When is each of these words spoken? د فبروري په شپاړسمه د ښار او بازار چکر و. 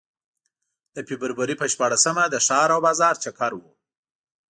د 0.95 0.97
فبروري 1.07 1.55
په 1.59 1.65
شپاړسمه 1.73 2.23
د 2.29 2.35
ښار 2.45 2.69
او 2.75 2.79
بازار 2.87 3.15
چکر 3.23 3.51
و. 3.57 3.61